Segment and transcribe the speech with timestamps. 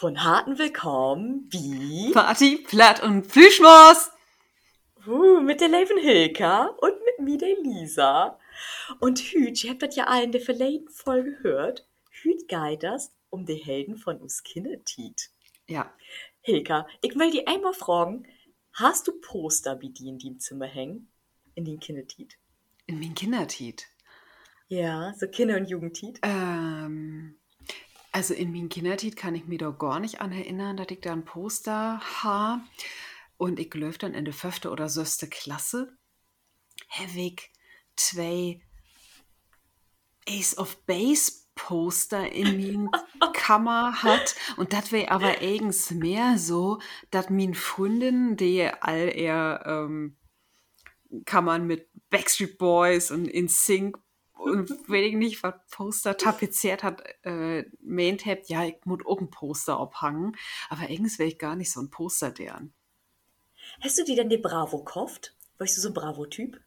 [0.00, 4.10] von harten Willkommen wie Party, Platt und Plüschmaus.
[5.06, 8.38] uh, mit der Leven Hilka und mit mir, der Lisa.
[9.00, 11.86] Und Hüt, ihr habt das ja alle in der verleden Folge gehört.
[12.08, 15.28] Hüt geht das um die Helden von uns Kindertiet.
[15.68, 15.92] Ja,
[16.40, 18.26] Hilka, ich will dir einmal fragen,
[18.72, 21.12] hast du Poster wie die in deinem Zimmer hängen?
[21.54, 22.38] In den Kindertiet?
[22.86, 23.86] in mein Kindertiet.
[24.68, 26.20] Ja, so Kinder- und Jugendtiet.
[26.22, 27.36] Ähm,
[28.12, 31.12] also in mein Kindertiet kann ich mir doch gar nicht an erinnern, dass ich da
[31.12, 32.62] ein Poster habe.
[33.36, 35.96] Und ich läuft dann in der fünfte oder sechste Klasse.
[36.88, 37.50] Habe ich
[37.96, 38.60] zwei
[40.28, 42.90] Ace of Base Poster in mein
[43.32, 44.34] Kammer hat.
[44.56, 50.16] Und das wäre aber eigens mehr so, dass min Freundin, die all eher ähm,
[51.26, 53.98] Kammern mit Backstreet Boys und In Sync
[54.40, 59.30] und ich nicht, was Poster tapeziert hat, äh, meint habt, ja, ich muss auch ein
[59.30, 60.36] Poster abhangen.
[60.68, 62.72] Aber eigens wäre ich gar nicht so ein Poster deren.
[63.80, 65.34] Hast du dir denn die Bravo gekauft?
[65.58, 66.60] Warst du so ein Bravo-Typ?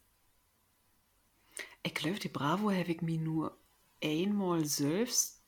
[1.84, 3.58] Ich glaube, die Bravo habe ich mir nur
[4.02, 5.43] einmal selbst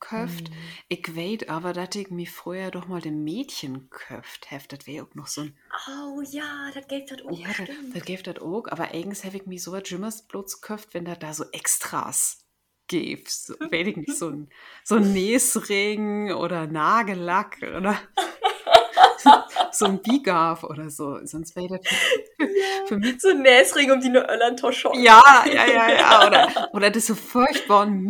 [0.00, 0.50] gekauft.
[0.88, 4.64] Ich weiß aber, dass ich mir früher doch mal den Mädchen gekauft habe.
[4.68, 5.56] Das wäre auch noch so ein
[5.88, 7.38] Oh ja, das geht das auch.
[7.38, 8.26] Ja, das, stimmt.
[8.26, 11.34] das auch, aber eigens habe ich mir so was Jimmers bloß gekauft, wenn da da
[11.34, 12.44] so Extras
[12.88, 13.30] gibt.
[13.30, 14.48] So, weiß ich nicht, so ein,
[14.84, 17.98] so ein Näsring oder Nagellack oder
[19.72, 21.18] so ein Bigaf oder so.
[21.24, 21.92] Sonst wäre das
[22.36, 22.48] für,
[22.86, 23.20] für mich.
[23.20, 25.00] So ein Näsring um die Öllern-Toschon.
[25.00, 26.26] Ja, ja, ja, ja.
[26.26, 28.02] Oder, oder das so furchtbaren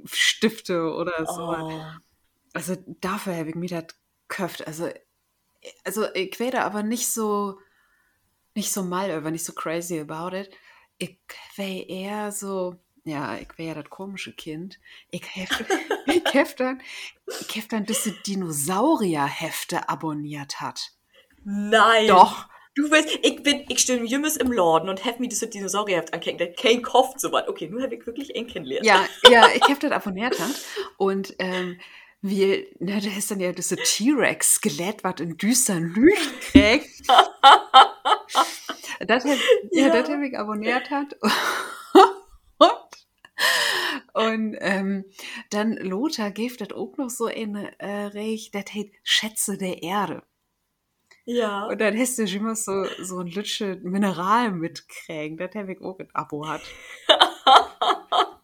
[0.00, 1.42] Mini-Lippenstifte oder so.
[1.42, 1.82] Oh.
[2.52, 3.94] Also dafür habe ich mir das
[4.28, 4.66] gekauft.
[4.66, 4.90] Also,
[5.84, 7.58] also ich werde aber nicht so,
[8.54, 10.50] nicht so mal über, nicht so crazy about it.
[10.98, 11.18] Ich
[11.56, 14.78] wäre eher so, ja, ich wäre ja das komische Kind.
[15.10, 15.64] Ich hef,
[16.06, 16.82] ich dann,
[17.26, 20.92] ich dann diese Dinosaurierhefte abonniert hat.
[21.44, 22.08] Nein.
[22.08, 22.48] Doch.
[22.76, 26.12] Du willst, ich bin, ich stehe jümmes im Laden und hab mir diese Dinosaurierheft.
[26.12, 26.82] Der kein
[27.16, 27.48] so was.
[27.48, 28.86] Okay, nun habe ich wirklich einen kennengelernt.
[28.86, 30.54] Ja, ja, ich hab das abonniert hat.
[30.96, 31.80] Und ähm,
[32.22, 37.08] wir, na, da ist dann ja diese T-Rex-Skelett, was in düsteren Licht kriegt.
[39.00, 39.38] das hab,
[39.72, 39.88] ja, Ja.
[39.88, 41.16] das hab ich abonniert hat.
[44.12, 45.04] Und, ähm,
[45.50, 50.22] dann Lothar gibt das auch noch so in äh, Recht, das heißt Schätze der Erde.
[51.30, 51.66] Ja.
[51.66, 55.36] Und dann hast du immer so, so ein Lütsche Mineral mitkriegen.
[55.36, 56.62] Das ich auch ein Abo hat.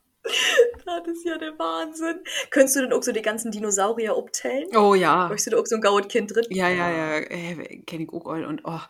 [0.85, 2.21] Das ist ja der Wahnsinn.
[2.51, 4.69] Könntest du denn auch so die ganzen Dinosaurier abtellen?
[4.77, 5.29] Oh ja.
[5.29, 6.45] Möchtest du da auch so ein gauet Kind drin?
[6.51, 8.45] Ja, ja, ja, äh, kenne ich auch all.
[8.45, 8.81] Und oh,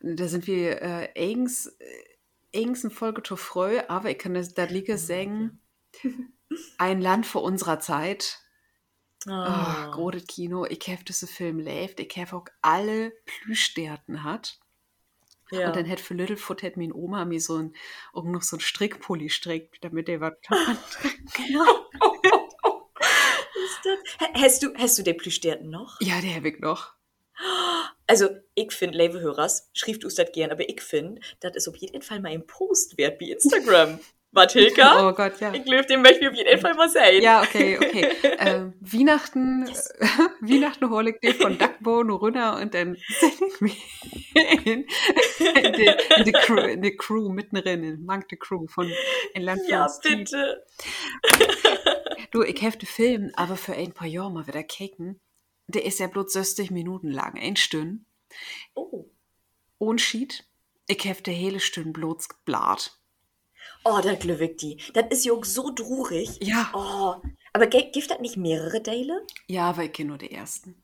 [0.00, 4.54] da sind wir äh, eigens, äh, eigens eine Folge zu früh, aber ich kann das
[4.54, 5.60] da liege sagen,
[6.78, 8.41] ein Land vor unserer Zeit.
[9.26, 9.90] Oh, Ah.
[9.94, 10.64] großes Kino.
[10.66, 12.00] Ich habe diesen Film lebt.
[12.00, 14.58] Ich habe auch alle Plüschstärten hat.
[15.50, 15.66] ja.
[15.68, 17.74] Und dann hätte für Littlefoot hätte meine Oma mir so ein,
[18.12, 20.32] auch noch so ein Strickpulli strickt, damit der was
[23.84, 23.98] das?
[24.20, 26.00] H- Hast du, hast du den Plüschstärten noch?
[26.00, 26.92] Ja, der habe ich noch.
[28.06, 31.76] Also, ich finde, liebe Hörers, schrieft us das gern, aber ich finde, das ist auf
[31.76, 33.98] jeden Fall mal ein Post wert wie Instagram.
[34.34, 35.08] Was, Hilka?
[35.08, 35.52] Oh Gott, ja.
[35.52, 37.22] Ich glaube, den möchte ich auf jeden Fall mal sehen.
[37.22, 38.08] Ja, okay, okay.
[38.38, 39.66] Ähm, Weihnachten,
[40.40, 43.84] Weihnachten hole ich dir von Duckbone runter und dann sende ich mich
[44.34, 48.90] in, in, die, in, die Crew, in die Crew mittendrin, in Mank the Crew von
[49.34, 50.64] in Land Ja, bitte.
[52.32, 55.20] Du, ich hefte Film, aber für ein paar Jahre mal wieder kicken.
[55.68, 58.06] Der ist ja bloß 60 Minuten lang, ein Stünd.
[58.74, 59.10] Oh.
[59.78, 60.44] Ohne Schied.
[60.88, 63.01] Ich hefte hele Stünd bloß geblat.
[63.84, 64.78] Oh, glückt die.
[64.94, 66.38] Das ist auch so drurig.
[66.40, 66.70] Ja.
[66.74, 67.28] Oh.
[67.52, 69.22] Aber gibt das nicht mehrere Teile?
[69.46, 70.82] Ja, aber ich kenne nur die ersten.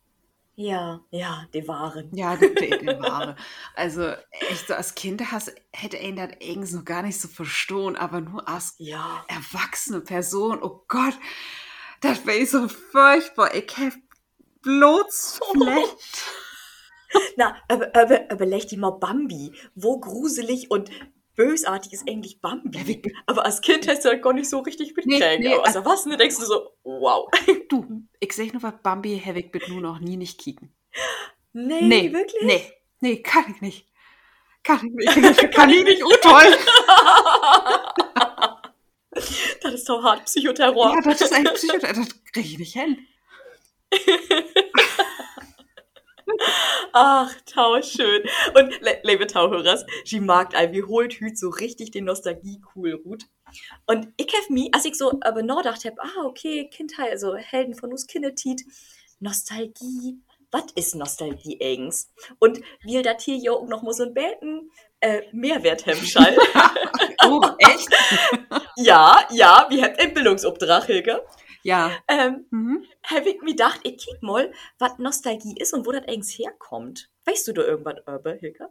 [0.61, 2.11] Ja, ja, die waren.
[2.13, 3.37] Ja, die, die, die Ware.
[3.77, 4.09] Also,
[4.51, 8.21] echt so als Kind hast, hätte ihn das irgendwie so gar nicht so verstehen, aber
[8.21, 9.25] nur als Ja.
[9.29, 11.15] erwachsene Person, oh Gott,
[12.01, 13.55] das wäre so furchtbar.
[13.55, 13.93] Ich hab
[14.63, 16.25] bloß vielleicht.
[17.37, 19.53] Na, aber, aber, aber leg die mal Bambi.
[19.77, 20.91] Wo gruselig und
[21.39, 23.01] bösartig ist eigentlich Bambi?
[23.27, 25.41] Aber als Kind hast du das gar nicht so richtig mitkriegen.
[25.41, 27.31] nee, aber als Erwachsene denkst du so, wow.
[27.69, 30.75] Du, ich sag nur was, Bambi ich bitte nur noch nie nicht kicken.
[31.53, 32.43] Nee, Nee, wirklich?
[32.43, 33.87] Nee, nee, kann ich nicht.
[34.65, 35.53] Kann ich nicht.
[35.53, 36.05] Kann ich nicht.
[36.05, 36.57] Oh, toll.
[39.63, 40.95] Das ist doch hart Psychoterror.
[40.95, 41.95] Ja, das ist ein Psychoterror.
[41.95, 43.07] Das kriege ich nicht hin.
[46.93, 48.23] Ach, tau schön.
[48.55, 53.25] Und le liebe Tauhörers, sie mag all wie holt hüt so richtig den Nostalgie-Cool Rut.
[53.87, 57.75] Und ich hab mi, als ich so aber nachgedacht hab, ah, okay, Kindheit, also Helden
[57.75, 58.63] von uns Kindertit,
[59.21, 60.21] Nostalgie,
[60.51, 62.11] was ist Nostalgie eigens?
[62.39, 64.71] Und wie das hier auch noch mal so ein Beten
[65.01, 65.87] äh, Mehrwert
[67.25, 67.89] oh, echt?
[68.77, 71.23] ja, ja, wir habt einen Bildungsobtrag, Hilke.
[71.69, 71.93] Ja.
[72.09, 72.83] Ähm, Mhm.
[73.05, 77.11] hab ich mir gedacht, ich kick mal, was Nostalgie ist und wo das eigens herkommt.
[77.27, 78.69] Weißt du da irgendwas über, Hilke?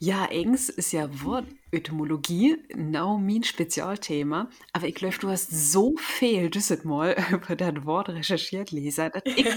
[0.00, 4.50] Ja, eigens ist ja Wortetymologie, genau mein Spezialthema.
[4.72, 9.22] Aber ich glaube, du hast so viel dieses Mal über das Wort recherchiert, Lisa, dass
[9.24, 9.44] ich,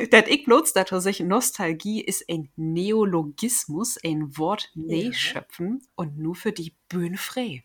[0.10, 5.12] dass ich bloß sage, Nostalgie ist ein Neologismus, ein Wort Ja.
[5.12, 7.64] schöpfen und nur für die Bühne frei.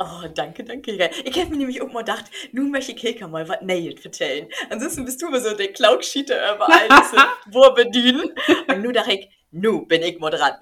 [0.00, 1.10] Oh, danke, danke.
[1.24, 4.48] Ich hab mir nämlich auch mal gedacht, nun möchte ich Hilke mal was Neues erzählen.
[4.70, 7.16] Ansonsten bist du immer so der Klaugschiete überall, diese
[7.50, 8.32] wo bedienen.
[8.68, 10.52] Und nun dachte ich, nu bin ich mal dran.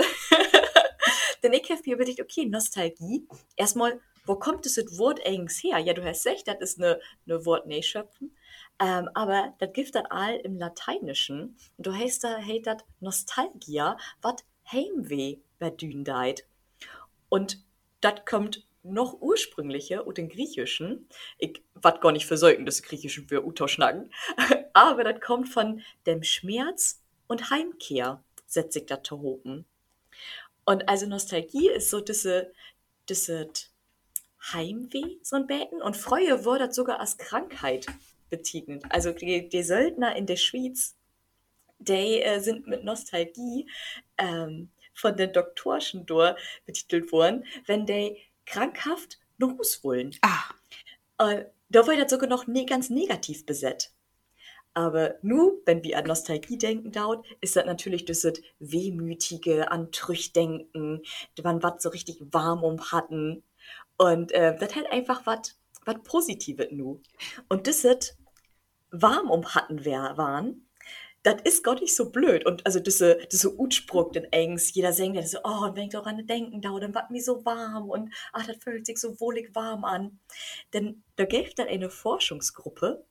[1.42, 3.28] Denn ich hab mir überlegt, okay, Nostalgie.
[3.56, 5.80] Erstmal, wo kommt das Wort eigentlich her?
[5.80, 8.34] Ja, du hast recht, das ist eine, eine Wort schöpfen.
[8.80, 11.58] Ähm, aber das gibt das all im Lateinischen.
[11.76, 14.36] Und du heißt da, hey, das Nostalgia, was
[14.72, 16.46] Heimweh bedühen deit.
[17.28, 17.62] Und
[18.00, 21.08] das kommt noch ursprünglicher und den Griechischen.
[21.38, 24.10] Ich wat gar nicht versäugen, dass Griechischen für Uto schnacken.
[24.72, 29.66] Aber das kommt von dem Schmerz und Heimkehr, setzt sich das zu hoben.
[30.64, 32.52] Und also Nostalgie ist so diese,
[33.08, 33.48] diese
[34.52, 35.80] Heimweh, so ein Beten.
[35.80, 37.86] Und Freue wurde sogar als Krankheit
[38.30, 38.84] betitelt.
[38.90, 40.96] Also die, die Söldner in der Schweiz,
[41.78, 43.68] die äh, sind mit Nostalgie
[44.18, 46.06] ähm, von den Doktorschen
[46.64, 48.16] betitelt worden, wenn die
[48.46, 49.18] krankhaft
[49.84, 50.16] wollen.
[50.22, 50.44] Ah,
[51.18, 53.92] Äh, da war das sogar noch ne ganz negativ besetzt.
[54.74, 61.02] Aber nu, wenn wir an Nostalgie denken dauert, ist das natürlich dieses wehmütige, an Trüchdenken,
[61.42, 63.42] wann wat so richtig warm um hatten.
[63.96, 65.24] Und äh, das halt einfach
[65.86, 67.00] wat Positives nu.
[67.48, 67.84] Und das
[68.90, 70.65] warm um hatten wer waren,
[71.26, 72.46] das ist gar nicht so blöd.
[72.46, 76.60] Und also diese, diese Utspruch, den eigens jeder singt, so, oh, wenn ich daran denken
[76.60, 80.20] dauert, dann wird mir so warm und ach, das fühlt sich so wohlig warm an.
[80.72, 83.04] Denn da gibt dann eine Forschungsgruppe,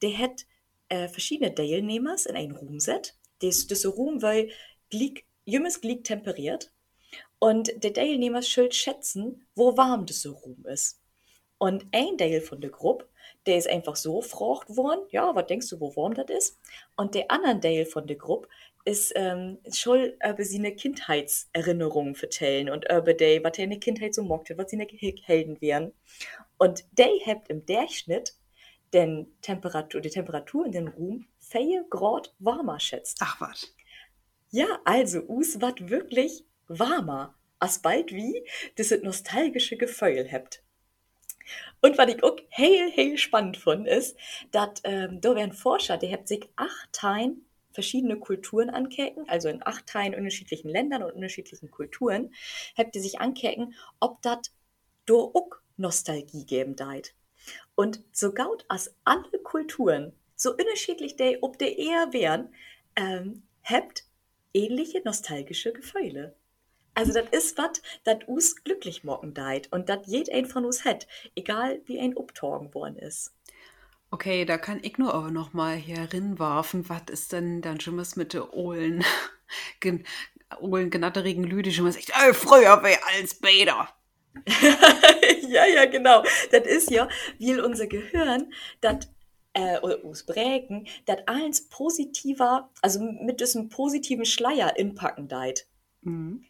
[0.00, 0.46] der hat
[0.88, 3.16] äh, verschiedene Teilnehmers in einen Raum set.
[3.40, 4.50] Das, das Raum weil
[4.88, 6.72] glied, jümmes Glied temperiert.
[7.40, 11.00] Und der Teilnehmer soll schätzen, wo warm das Raum ist.
[11.58, 13.08] Und ein Teil von der Gruppe,
[13.46, 16.60] der ist einfach so gefragt worden, ja, was denkst du, wo warm das ist?
[16.96, 18.48] Und der andere Teil von der Gruppe
[18.84, 24.14] ist ähm, schon über seine Kindheitserinnerungen vertellen und über die, was er in der Kindheit
[24.14, 25.92] so mochte, was seine Helden wären.
[26.58, 28.34] Und der hat im Durchschnitt
[28.92, 33.18] den Temperatur, die Temperatur in den Raum 4 Grad warmer schätzt.
[33.20, 33.74] ach was.
[34.50, 38.46] Ja, also, us wat wirklich warmer, als bald wie
[38.76, 40.62] das nostalgische Gefühl habt.
[41.80, 44.16] Und was ich auch heel, heel spannend fand, ist,
[44.50, 49.64] dass ähm, da werden Forscher, die haben sich acht Teilen verschiedene Kulturen ankecken, also in
[49.64, 52.32] acht Teilen unterschiedlichen Ländern und unterschiedlichen Kulturen,
[52.76, 54.38] habt ihr sich ankecken, ob das
[55.04, 57.14] da auch Nostalgie geben deit.
[57.74, 62.54] Und so gaut als alle Kulturen, so unterschiedlich die, ob die eher wären,
[62.96, 64.04] ähm, habt
[64.54, 66.34] ähnliche nostalgische Gefühle.
[66.96, 70.86] Also das ist was, das uns glücklich machen deit und das jed ein von uns
[70.86, 73.34] hat, egal wie ein obtorgen worden ist.
[74.10, 77.98] Okay, da kann ich nur aber noch mal hier rinwerfen, was ist denn dann schon
[77.98, 79.04] was mit der Ohlen,
[79.80, 80.04] gen,
[80.58, 83.90] Ohlen genatterigen Lüde schon mal sagt, ey, früher wär als Bäder.
[85.48, 86.22] ja, ja, genau.
[86.50, 89.06] Das ist ja, wie unser Gehirn, das
[89.52, 95.66] äh, uns prägen, das eins positiver, also mit diesem positiven Schleier inpacken deit.
[96.00, 96.46] Mhm.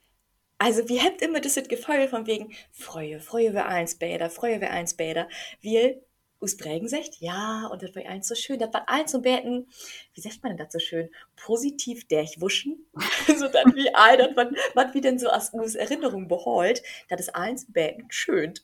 [0.58, 4.70] Also, wir habt immer das Gefühl von wegen, Freue, Freue wir eins Bäder, Freue wir
[4.70, 5.28] eins Bäder.
[5.60, 6.00] Wir
[6.40, 9.68] us prägen sagt, ja, und das war eins so schön, das war eins so beten,
[10.14, 12.86] wie sagt man denn das so schön, positiv durchwuschen,
[13.38, 17.20] so dann wie all das, was, was wie denn so aus us Erinnerung beholt, das
[17.20, 18.54] ist eins beten schön.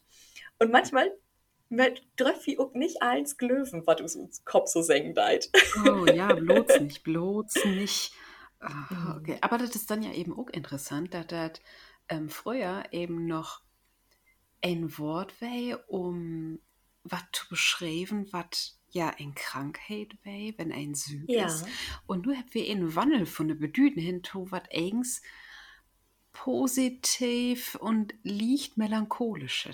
[0.58, 1.10] Und manchmal
[2.16, 5.50] trefft wie auch nicht eins Glöwen, was uns Kopf so senken deit.
[5.86, 8.12] Oh ja, bloß nicht, bloß nicht.
[8.62, 9.18] Ah, Mhm.
[9.18, 11.52] okay, aber das ist dann ja eben auch interessant, dass das
[12.08, 13.62] ähm, früher eben noch
[14.62, 16.60] ein Wort wäre, um
[17.04, 21.38] was zu beschreiben, was ja ein Krankheit wäre, wenn ein Süd Ja.
[21.38, 21.66] ist.
[22.06, 25.22] Und nur habt wir einen Wandel von der Bedüten hin zu was eigens
[26.32, 29.70] positiv und liegt melancholisch.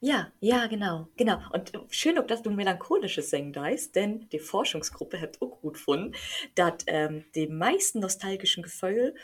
[0.00, 1.38] Ja, ja, genau, genau.
[1.52, 5.74] Und äh, schön, ob dass du melancholisches Singen deist, denn die Forschungsgruppe hat auch gut
[5.74, 6.14] gefunden,
[6.54, 9.14] dass ähm, die meisten nostalgischen Gefühle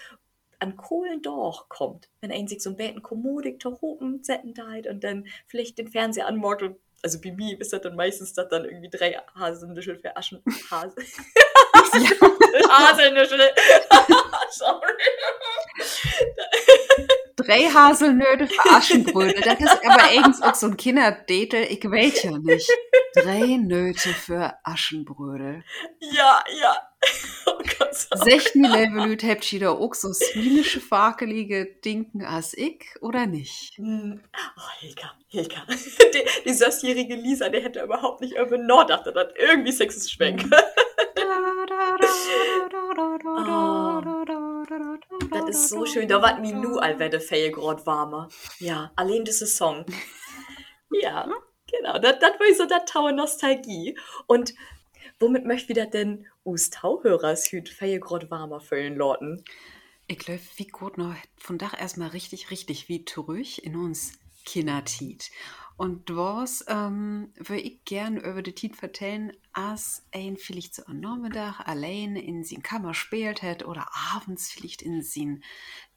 [0.59, 4.89] an Kohlen doch kommt, wenn ein sich so ein Beten Kommodik to hopen setzen deit
[4.89, 8.65] und dann vielleicht den Fernseher und also bei mir ist das dann meistens das dann
[8.65, 10.97] irgendwie drei Haselnüschel für Aschen Hase.
[12.69, 13.39] Haselnüschel.
[14.51, 14.93] Sorry.
[17.37, 19.41] Drei Haselnöte für Aschenbrödel.
[19.41, 21.67] Das ist aber irgendwie auch so ein Kinderdetel.
[21.69, 22.71] Ich weiß ja nicht.
[23.15, 25.65] Drei Nöte für Aschenbrödel.
[26.01, 26.77] Ja, ja.
[27.47, 28.31] Oh Gott, sorry.
[28.41, 33.77] 16 Level habt ihr da auch so swinische fakelige Dinken als ich oder nicht?
[33.77, 34.23] Hm.
[34.57, 35.61] Oh, Hilka, Hilka.
[35.69, 40.45] Die, die sechsjährige Lisa, die hätte überhaupt nicht über Nord dachte, das irgendwie sexes Schwenk.
[45.31, 46.09] Das ist so schön.
[46.09, 48.29] Da war mir nur, als wäre der gerade warmer.
[48.59, 49.85] Ja, allein diese Song.
[51.03, 51.29] Ja,
[51.67, 51.99] genau.
[51.99, 53.99] Das, das war so der Taue Nostalgie.
[54.29, 54.55] Und
[55.19, 59.45] womit möchte wieder denn us Tauhörers hüt Fell gerade warmer füllen, Lorten?
[60.07, 64.13] Ich glaube, wie gut noch von Dach erstmal richtig, richtig wie zurück in uns
[64.45, 65.31] Kindertit.
[65.77, 71.01] Und was ähm, würde ich gern über die Tit vertellen, als ein vielleicht so am
[71.01, 75.43] Nachmittag allein in sin Kammer spielt hat oder abends vielleicht in sin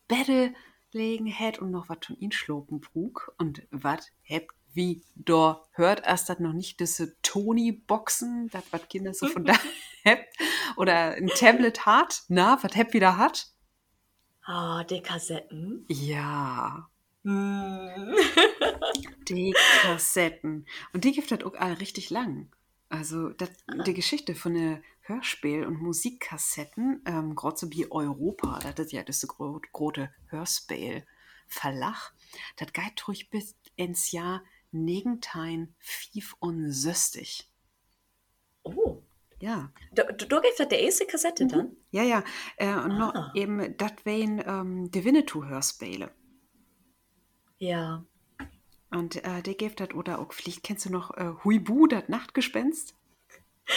[0.07, 0.53] Bette
[0.91, 6.05] legen hat und noch was von ihn schlopen brug und was habt wie da hört
[6.05, 9.55] erst das noch nicht diese Tony-Boxen, das was Kinder so von da
[10.05, 10.27] habt
[10.75, 13.47] oder ein Tablet hat, na, was habt wieder hat?
[14.43, 15.85] Ah, die Kassetten.
[15.89, 16.89] Ja,
[17.27, 18.15] Hm.
[19.29, 20.65] die Kassetten.
[20.93, 22.49] Und die gibt das auch all richtig lang.
[22.89, 23.51] Also dat,
[23.85, 29.03] die Geschichte von der Hörspiel- und Musikkassetten, ähm, gerade so wie Europa, das ist ja
[29.03, 32.13] das gro große Hörspiel-Verlag,
[32.55, 34.43] das geht ruhig bis ins Jahr
[34.73, 37.51] 1965.
[38.63, 39.01] Oh,
[39.39, 41.75] Ja, da, da gibt es die erste Kassette dann?
[41.91, 42.23] ja, ja.
[42.57, 43.31] Äh, und noch Ah.
[43.35, 46.11] eben, das wären ähm, die Winnetou-Hörspiele.
[47.59, 48.03] Ja.
[48.89, 52.95] Und äh, der gibt das, oder auch, vielleicht kennst du noch äh, Huibu, das Nachtgespenst?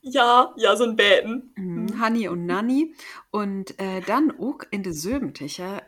[0.00, 1.52] Ja, ja, so ein Beten.
[1.56, 1.98] Mhm.
[2.00, 2.94] Hanni und Nanni.
[3.30, 5.82] Und äh, dann auch in der Söbenticher,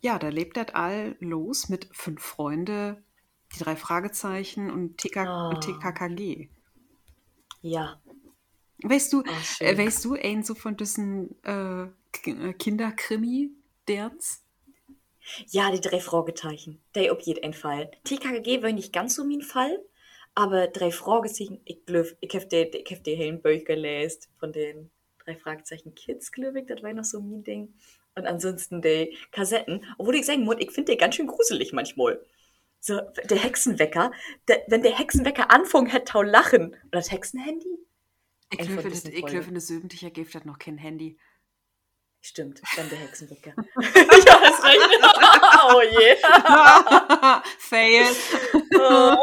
[0.00, 3.02] ja, da lebt das all los mit fünf Freunde,
[3.54, 5.48] die drei Fragezeichen und, TK Ah.
[5.50, 6.48] und TKKG.
[7.60, 8.00] Ja.
[8.82, 9.22] Weißt du,
[9.60, 14.42] äh, weißt du, ein so von diesen äh, äh, Kinderkrimi-Derns?
[15.48, 16.80] Ja, die drei Fragezeichen.
[16.94, 17.90] Der auf jeden Fall.
[18.04, 19.84] TKG war nicht ganz so mein Fall,
[20.34, 24.52] aber drei Fragezeichen, ich glaube, ich habe die, ich hab die hellen Bücher gelesen von
[24.52, 24.90] den
[25.24, 27.74] drei Fragezeichen Kids, glaube ich, das war noch so mein Ding.
[28.14, 32.20] Und ansonsten die Kassetten, obwohl ich sagen muss, ich finde die ganz schön gruselig manchmal.
[32.80, 34.12] So, der Hexenwecker,
[34.48, 36.68] der, wenn der Hexenwecker anfangen hätte, tau lachen.
[36.68, 37.78] Oder das Hexenhandy?
[38.50, 38.82] Ich glaube,
[39.48, 41.18] in der Söbenticher gibt das noch kein Handy.
[42.20, 43.54] Stimmt, dann der Hexenwecker.
[43.76, 44.80] ja, hast recht.
[45.72, 46.16] oh je.
[47.58, 48.04] Fail.
[48.74, 49.16] Oh.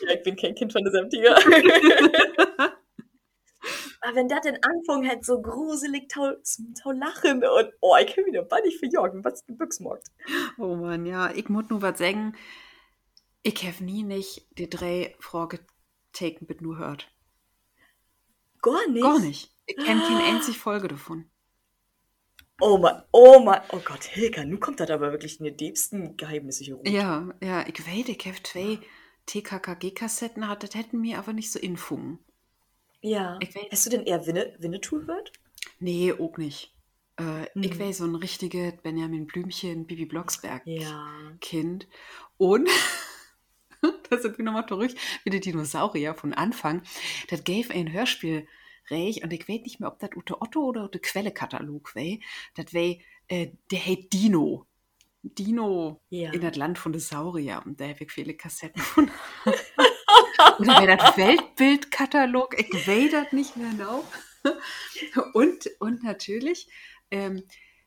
[0.00, 1.36] ja, ich bin kein Kind von diesem Tiger.
[4.02, 6.32] Aber wenn der den Anfang hat, so gruselig tau,
[6.82, 10.08] tau lachen und oh, ich kann wieder bannig für Jorgen, was du Büchsmarkt.
[10.58, 12.34] Oh Mann, ja, ich muss nur was sagen.
[13.42, 17.10] Ich habe nie nicht die drei Fragezeichen mit nur hört.
[18.62, 19.02] Gar nicht.
[19.02, 19.54] Gar nicht.
[19.66, 21.29] Ich kenne keine einzige Folge davon.
[22.60, 26.16] Oh Mann, oh Mann, oh Gott, Hilka, nun kommt das aber wirklich in die diebsten
[26.16, 26.84] Geheimnisse hier rum.
[26.86, 28.78] Ja, ja, ich weiß, ich habe zwei
[29.26, 32.18] TKKG-Kassetten, hat, das hätten mir aber nicht so infungen.
[33.00, 33.38] Ja.
[33.40, 35.32] Ich Hast du denn eher Winne, Winnetou gehört?
[35.78, 36.74] Nee, auch nicht.
[37.18, 37.78] Äh, Ich Hm.
[37.78, 41.08] wäre so ein richtiges Benjamin Blümchen, Bibi Blocksberg Ja.
[41.40, 41.88] Kind.
[42.36, 42.68] Und,
[44.10, 44.92] da sind wir nochmal zurück,
[45.24, 46.82] wie die Dinosaurier von Anfang.
[47.30, 48.46] Das gave ein Hörspiel
[48.88, 52.18] reich und ich weiß nicht mehr, ob das Ute Otto oder Ute Quelle-Katalog war.
[52.54, 52.96] Das war,
[53.28, 54.66] äh, der heißt Dino.
[55.22, 56.32] Dino Ja.
[56.32, 57.62] in das Land von den Saurier.
[57.64, 59.10] Und da habe ich viele Kassetten von.
[60.58, 62.58] Oder wäre das Weltbildkatalog?
[62.58, 64.04] Ich weiß das nicht mehr genau.
[65.34, 66.66] Und, und natürlich,
[67.10, 67.42] ähm,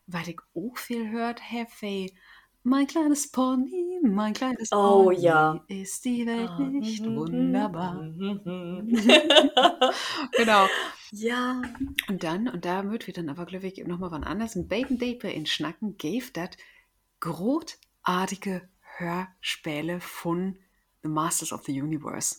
[0.06, 2.06] weil ich auch viel hört habe,
[2.64, 5.64] mein kleines Pony, mein kleines Oh, Pony, ja.
[5.68, 8.08] ist die Welt Ah, nicht mhm, wunderbar?
[8.16, 8.88] mhm, mhm.
[10.36, 10.70] Genau.
[11.10, 11.62] ja.
[12.08, 14.56] Und dann, und da wird wir dann aber, glaube ich, nochmal was anderes.
[14.56, 16.50] Ein Bacon Daper in Schnacken gave das
[17.20, 18.68] großartige
[18.98, 20.58] Hörspiele von
[21.02, 22.36] The Masters of the Universe.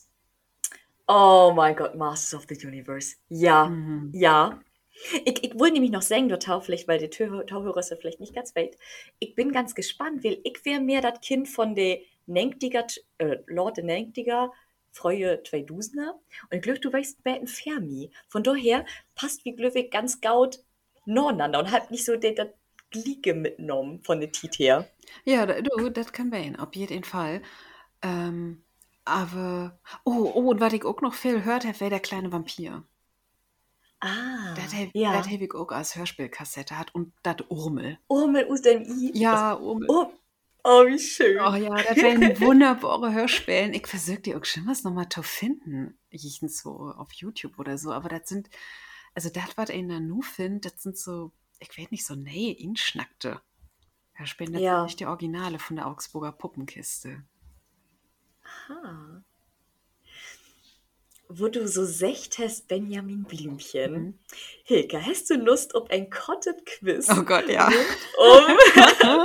[1.08, 3.16] Oh mein Gott, Masters of the Universe.
[3.30, 4.12] Ja, Mhm.
[4.12, 4.60] ja.
[5.26, 8.20] Ich, ich wollte nämlich noch sagen, du Tau, vielleicht, weil die Tau- Tauhörer ja vielleicht
[8.20, 8.78] nicht ganz weit.
[9.20, 12.86] Ich bin ganz gespannt, weil ich wäre mehr das Kind von der Nenktiger,
[13.18, 14.52] äh, Lord de Nenktiger,
[14.92, 16.20] Freue zwei Dusener.
[16.50, 18.12] Und ich glaube, du weißt bei ein Fermi.
[18.30, 18.86] Von daher
[19.16, 20.60] passt wie glücklich ganz gaut
[21.06, 22.54] noreinander und hat nicht so der, der
[22.94, 24.90] mitgenommen von der Tit her.
[25.26, 27.42] Ja, du, das kann sein, auf jeden Fall.
[28.04, 28.64] Ähm,
[29.06, 32.84] aber, oh, oh, und was ich auch noch viel habe, wäre der kleine Vampir.
[34.08, 35.14] Ah, Das habe ja.
[35.14, 37.98] hab ich auch als Hörspielkassette hat und das Urmel.
[38.08, 39.12] Urmel aus dem I.
[39.18, 39.88] Ja, Urmel.
[39.90, 40.12] Oh,
[40.64, 41.40] oh, wie schön.
[41.40, 43.74] Oh ja, das wären wunderbare Hörspielen.
[43.74, 45.98] Ich versuche die auch schon was nochmal zu finden.
[46.12, 47.92] Ich so auf YouTube oder so.
[47.92, 48.50] Aber das sind,
[49.16, 52.52] also das, was ich da nur finde, das sind so, ich weiß nicht, so nee,
[52.52, 53.42] inschnackte
[54.14, 54.52] Hörspiele.
[54.52, 54.76] Das Ja.
[54.78, 57.24] sind nicht die Originale von der Augsburger Puppenkiste.
[58.70, 59.24] Aha.
[61.38, 63.94] Wo du so secht hast, Benjamin Blümchen.
[63.94, 64.14] Mhm.
[64.64, 67.10] Hilke, hast du Lust auf ein Cotton-Quiz?
[67.12, 67.68] Oh Gott, ja.
[67.68, 68.58] Um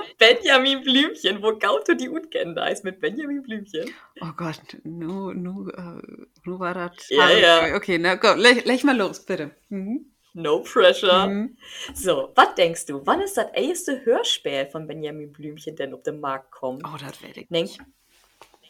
[0.19, 3.91] Benjamin Blümchen, wo gaut du die Utgender ist mit Benjamin Blümchen?
[4.21, 7.09] Oh Gott, nu, nu, äh, nu war das.
[7.11, 7.41] Ja, hart.
[7.41, 7.77] ja.
[7.77, 9.53] Okay, na komm, leg, leg mal los, bitte.
[9.69, 10.07] Mhm.
[10.35, 11.27] No pressure.
[11.29, 11.57] Mhm.
[11.95, 16.21] So, was denkst du, wann ist das erste Hörspiel von Benjamin Blümchen denn auf den
[16.21, 16.83] Markt kommen?
[16.85, 17.51] Oh, das werde ich.
[17.51, 17.79] Nennt,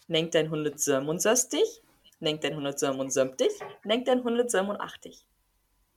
[0.09, 1.83] nennt dein 167?
[2.21, 3.49] Nennt dein 177?
[3.85, 5.27] Nennt dein 187?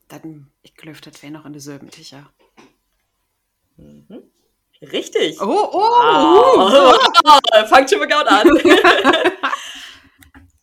[0.08, 2.32] Dann, ich glaube, das wäre noch in derselben Ticher.
[3.78, 4.32] Mhm.
[4.82, 5.42] Richtig.
[5.42, 5.80] Oh, oh,
[6.54, 7.68] Wow.
[7.70, 8.48] Fangt schon mal gut an.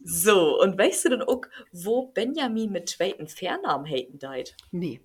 [0.05, 4.57] so, und weißt du denn auch, wo Benjamin mit zweiten Fernnamen haten deit?
[4.71, 5.01] Nee.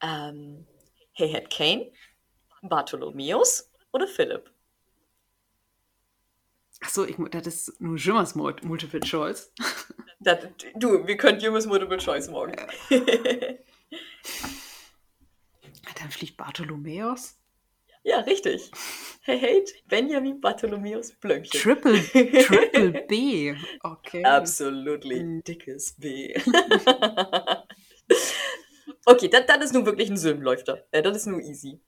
[0.00, 0.66] Ähm,
[1.12, 1.90] hey, hat Kane,
[2.62, 4.50] Bartholomäus oder Philipp?
[6.80, 9.52] Achso, das ist nur Jimmers Mul- Multiple Choice.
[10.20, 12.56] Das, du, wir können Jimmes Multiple Choice morgen.
[16.00, 17.36] Dann fliegt Bartholomäus.
[18.02, 18.70] ja, richtig.
[19.22, 21.60] Hey, hate Benjamin Bartholomäus Blömchen.
[21.60, 22.00] Triple,
[22.44, 23.54] Triple B.
[23.84, 24.24] Okay.
[24.24, 25.44] Absolutely Mhm.
[25.44, 26.34] dickes B.
[29.06, 30.84] okay, das, das ist nun wirklich ein Söhnläufter.
[30.90, 31.80] Äh, das ist nur easy.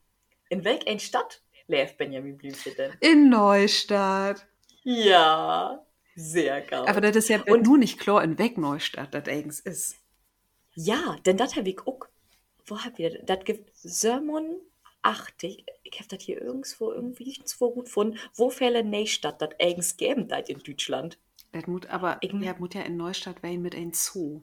[0.51, 2.93] In welch ein Stadt lebt Benjamin Blümchen denn?
[3.01, 4.47] In Neustadt.
[4.83, 5.85] Ja,
[6.15, 6.85] sehr geil.
[6.87, 9.97] Aber das ist ja Und- nur nicht klar, in weg Neustadt das eigens ist.
[10.75, 12.01] ja, denn das habe ich auch.
[12.67, 13.23] Wo hab ich das?
[13.27, 14.57] Das gibt Sermon
[15.03, 15.65] 80.
[15.83, 18.19] Ich habe das hier irgendwo irgendwie so gut gefunden.
[18.35, 21.19] Wo fälle Neustadt das eigens geben das in Deutschland?
[21.53, 24.43] Das muss aber, Ich- ja, muss ja in Neustadt sein mit ein Zoo.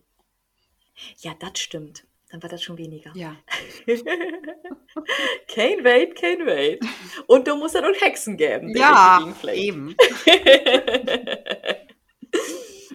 [1.20, 2.06] Ja, das stimmt.
[2.30, 3.12] Dann war das schon weniger.
[3.16, 3.38] Ja.
[5.48, 6.84] Kein Wait, kein Wait.
[7.28, 8.76] Und du musst ja noch Hexen geben.
[8.76, 9.20] Ja,
[9.52, 9.96] eben.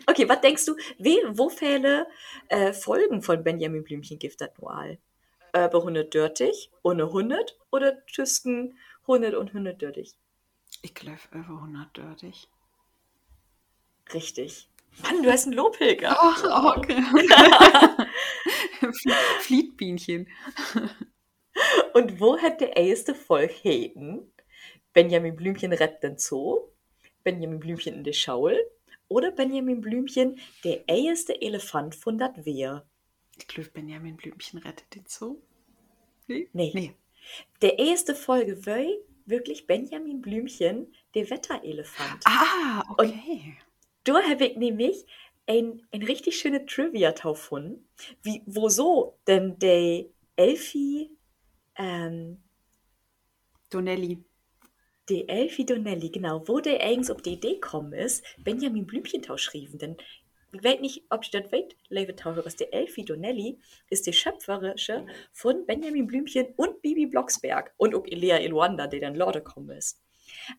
[0.06, 2.06] okay, was denkst du, wie, wo fälle
[2.48, 4.18] äh, Folgen von Benjamin Blümchen
[4.60, 4.98] nur all?
[5.52, 10.14] Äh, bei 130, ohne 100 oder zwischen 100 und 130?
[10.82, 12.48] Ich glaube, über 130.
[14.14, 14.68] Richtig.
[15.02, 16.16] Mann, du hast einen Lobhilger.
[16.18, 17.02] Ach, okay.
[19.40, 20.28] Fliedbienchen.
[21.94, 24.32] Und wo hat der erste Volk heden?
[24.92, 26.68] Benjamin Blümchen rettet den Zoo,
[27.24, 28.58] Benjamin Blümchen in der Schaul
[29.08, 32.84] oder Benjamin Blümchen der erste Elefant von dat Wehr?
[33.38, 35.40] Ich glaube, Benjamin Blümchen rettet den Zoo.
[36.26, 36.48] Nee?
[36.52, 36.72] Nee.
[36.74, 36.94] Nee.
[37.60, 38.84] Der erste Folge war
[39.26, 42.22] wirklich Benjamin Blümchen, der Wetterelefant.
[42.24, 43.56] Ah, okay.
[44.04, 45.06] Da habe ich nämlich
[45.46, 47.88] ein, ein richtig schöne Trivia gefunden,
[48.22, 50.04] wie, wo so denn der
[50.36, 51.10] Elfi,
[51.76, 52.42] ähm,
[53.70, 54.24] Donnelly.
[55.08, 59.78] der Elfi Donnelly, genau, wo der eigens auf die Idee gekommen ist, Benjamin Blümchentau schrieben,
[59.78, 59.96] denn
[60.54, 63.58] ich weiß nicht, ob ich das weiß, liebe Tauhörer, der Elfi Donnelly
[63.88, 69.14] ist die Schöpferische von Benjamin Blümchen und Bibi Blocksberg und auch Elia Eluanda, der dann
[69.14, 70.02] Lorde gekommen ist.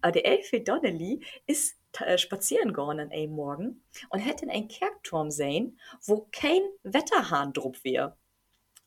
[0.02, 4.68] Aber der Elfi Donnelly ist äh, spazieren gegangen an einem Morgen und hätte in einen
[4.68, 8.18] Kerkturm sehen, wo kein Wetterhahn drupp wäre.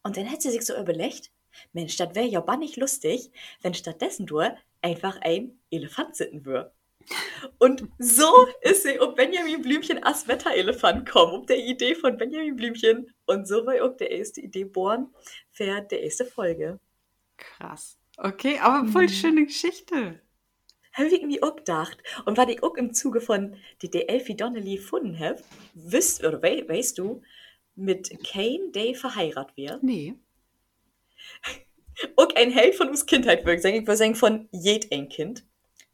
[0.02, 1.30] Und dann hätte sie sich so überlegt,
[1.72, 3.30] Mensch, das wäre ja bannig lustig,
[3.62, 4.40] wenn stattdessen du
[4.82, 6.72] einfach ein Elefant sitten würde.
[7.58, 12.56] Und so ist sie auf Benjamin Blümchen als Wetterelefant gekommen, um der Idee von Benjamin
[12.56, 13.12] Blümchen.
[13.26, 15.14] Und so war auch der erste Idee geboren
[15.52, 16.80] für die erste Folge.
[17.36, 17.98] Krass.
[18.16, 19.08] Okay, aber voll Mhm.
[19.08, 20.20] schöne Geschichte.
[20.94, 22.02] Habe ich mir auch gedacht.
[22.24, 25.42] Und was ich auch im Zuge von die, die Elfie Donnelly gefunden habe,
[25.74, 27.22] wisst, oder wei, weißt du,
[27.74, 29.82] mit Kane Day verheiratet wird.
[29.82, 30.14] Nee.
[32.16, 33.76] Auch ein Held von uns Kindheit, würde ich sagen.
[33.76, 35.44] Ich würde sagen, von jed ein Kind.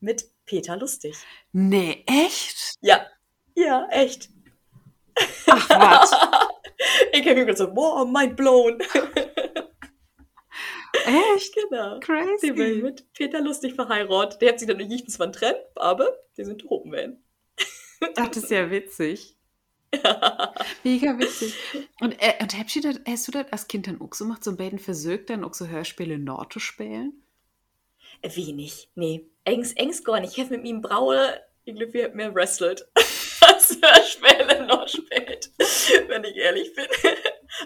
[0.00, 1.14] Mit Peter Lustig.
[1.52, 2.74] Nee, echt?
[2.80, 3.06] Ja.
[3.54, 4.28] Ja, echt.
[5.46, 6.10] Ach, was?
[7.12, 8.80] ich habe mir so, wow, mind blown.
[11.04, 11.54] Echt?
[11.54, 12.00] Genau.
[12.00, 12.52] Crazy.
[12.52, 14.40] Die will mit Peter Lustig verheiratet.
[14.40, 17.24] Der hat sich dann nicht von trennen, aber die sind oben werden.
[18.16, 19.36] Ach, das ist ja witzig.
[20.84, 21.54] Mega witzig.
[22.00, 24.42] Und, äh, und hast, du das, hast du das als Kind dann auch so gemacht,
[24.42, 27.22] so ein beiden versögt, dann auch so Hörspiele Nord zu spielen?
[28.22, 29.28] Wenig, nee.
[29.44, 30.36] Engs, engs gar nicht.
[30.36, 32.86] Ich habe mit ihm Braue, ich glaube, wir haben mehr wrestelt,
[33.40, 35.52] als Hörspiele Nord spielt,
[36.08, 36.86] wenn ich ehrlich bin.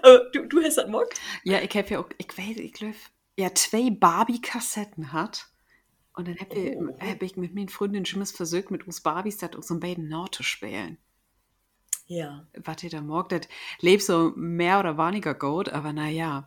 [0.03, 1.11] Aber du, du hast das Mock?
[1.45, 2.95] Ja, ich habe ja auch, ich weiß, ich glaube,
[3.39, 5.47] ja, zwei Barbie-Kassetten hat.
[6.15, 6.95] Und dann habe oh.
[6.99, 9.75] ich, hab ich mit meinen Freundinnen schon mal versucht, mit uns Barbies das auch so
[9.75, 10.99] ein beiden Nord zu spielen.
[12.07, 12.47] Ja.
[12.55, 13.49] Was ihr da mag, das
[13.81, 16.47] lebt so mehr oder weniger gut, aber naja.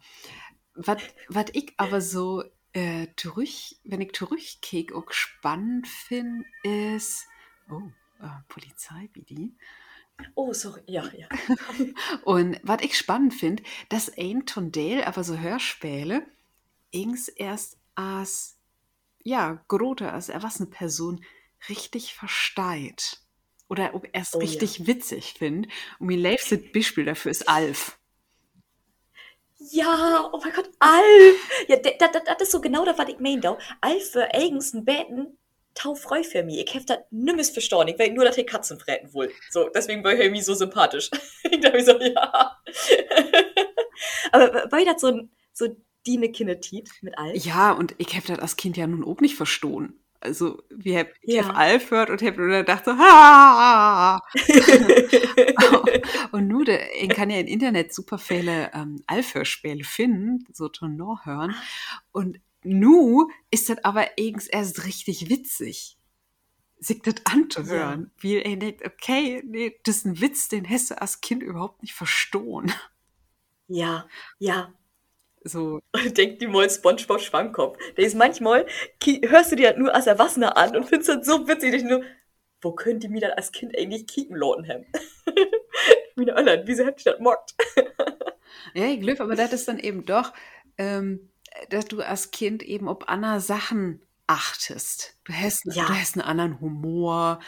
[0.76, 7.26] Was ich aber so äh, durch, wenn ich zurückkicke, auch spannend finde, ist.
[7.70, 7.82] Oh,
[8.22, 9.56] äh, Polizei, wie die.
[10.36, 11.28] Oh, sorry, ja, ja.
[12.24, 16.26] Und was ich spannend finde, dass ein Tondale, aber so Hörspiele,
[16.92, 18.58] ings erst als,
[19.24, 21.24] ja, Grote, als erwachsene Person
[21.68, 23.22] richtig versteht
[23.70, 24.88] oder ob er es oh, richtig ja.
[24.88, 25.72] witzig findet.
[26.00, 27.98] Und mein liebstes Beispiel dafür ist Alf.
[29.72, 31.68] Ja, oh mein Gott, Alf!
[31.68, 33.58] Ja, das, ist so genau das, was ich meine.
[33.82, 35.38] Alf für eigens ein Betten
[35.76, 36.60] taufreu für mich.
[36.60, 37.90] Ich habe das nimmes verstanden.
[37.90, 39.32] Ich will nur, dass die Katzen fretten wohl.
[39.50, 41.10] So, deswegen war er mir so sympathisch.
[41.44, 42.58] ich dachte so, ja.
[44.32, 45.22] Aber war das so,
[45.54, 45.68] so
[46.06, 47.46] die eine Kindertit mit Alf?
[47.46, 50.00] Ja, und ich habe das als Kind ja nun auch nicht verstanden.
[50.22, 51.50] Also, wie hab, ich ja.
[51.52, 54.22] Alf gehört und habe nur gedacht so, ha!
[56.32, 61.56] und ich kann ja im Internet super viele ähm, Alf-Hörspiele finden, so Tonor hören.
[62.12, 65.98] Und nu ist das aber eigens erst richtig witzig,
[66.80, 68.12] sich das anzuhören.
[68.16, 68.22] Ja.
[68.22, 71.94] Wie er denkt, okay, nee, das ist ein Witz, den du als Kind überhaupt nicht
[71.94, 72.74] verstohlen.
[73.68, 74.08] Ja,
[74.40, 74.74] ja,
[75.44, 75.80] so.
[76.18, 77.78] Denkt die mal Spongebob Schwammkopf.
[77.98, 78.66] Der ist manchmal,
[79.28, 82.04] hörst du dir das nur als Erwachsener an und findest das so witzig, dass nur,
[82.62, 84.86] wo könnt ihr mir das als Kind eigentlich kicken, Lordenham?
[86.16, 87.56] Meine Alter, wieso habt ihr das mockt?
[88.74, 90.34] ja, ich glaube, aber das ist dann eben doch,
[90.78, 91.30] ähm,
[91.70, 95.18] dass du als Kind eben ob Anna Sachen achtest.
[95.24, 95.86] Du hast, ja.
[95.86, 97.40] du hast einen anderen Humor,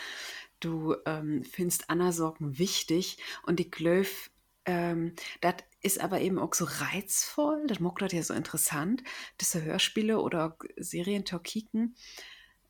[0.60, 4.32] du ähm, findest Anna Sorgen wichtig und die Glöf,
[4.65, 9.03] ähm, das ist aber eben auch so reizvoll, das macht das ja so interessant,
[9.39, 11.95] diese Hörspiele oder Serien Torkiken,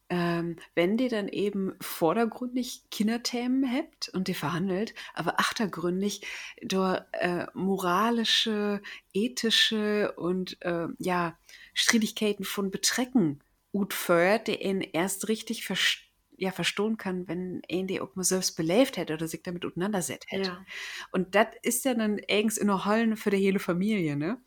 [0.10, 6.22] ähm, wenn die dann eben vordergründig Kinderthemen habt und die verhandelt, aber achtergründig
[6.62, 8.82] durch äh, moralische,
[9.14, 11.38] ethische und äh, ja,
[11.74, 16.11] Streitigkeiten von Betrecken gut fördert, die ihn erst richtig verstehen
[16.42, 20.26] ja verstehen kann, wenn ein die auch mal selbst belebt hätte oder sich damit auseinandersetzt
[20.30, 20.50] hätte.
[20.50, 20.66] Ja.
[21.12, 24.42] Und das ist ja dann eigens in der Hallen für die hele Familie, ne?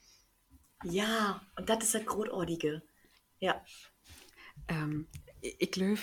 [0.83, 2.83] Ja, und das ist das Großartige.
[3.39, 3.65] Ja.
[4.69, 5.07] Ähm,
[5.41, 6.01] ich glaube,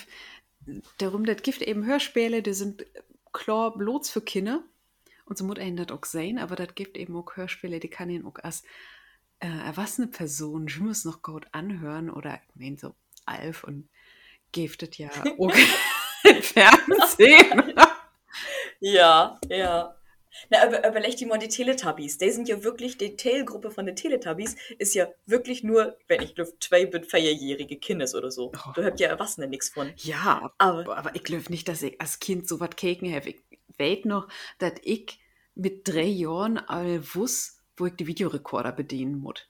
[0.96, 2.86] darum, das gibt eben Hörspiele, die sind
[3.32, 4.64] klar bloß für Kinder.
[5.26, 8.10] Und so muss einen das auch sein, aber das gibt eben auch Hörspiele, die kann
[8.10, 8.64] ihn auch als
[9.40, 13.88] äh, erwachsene Person schon noch gut anhören oder ich meine so Alf und
[14.52, 15.52] giftet ja auch
[16.24, 17.74] im Fernsehen.
[18.80, 19.96] ja, ja.
[20.48, 22.18] Na, aber überleg dir mal die Teletubbies.
[22.18, 26.34] Die sind ja wirklich, die Tailgruppe von den Teletubbies ist ja wirklich nur, wenn ich
[26.34, 28.50] glaube, zwei bis vierjährige Kindes oder so.
[28.54, 28.72] Oh.
[28.74, 29.92] Da habt ja Erwachsene nichts von.
[29.96, 33.30] Ja, aber, aber ich glaube nicht, dass ich als Kind so was keken habe.
[33.30, 33.42] Ich
[33.78, 35.18] weiß noch, dass ich
[35.54, 39.46] mit drei Jahren all wusste, wo ich die Videorekorder bedienen muss.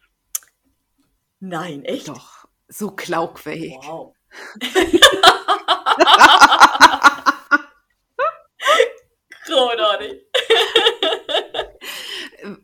[1.39, 2.09] Nein, echt?
[2.09, 3.75] Doch, so glaubwürdig.
[3.83, 4.15] Wow.
[9.47, 10.23] Großartig.